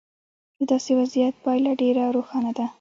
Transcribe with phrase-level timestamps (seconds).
[0.57, 2.65] د داسې وضعیت پایله ډېره روښانه ده.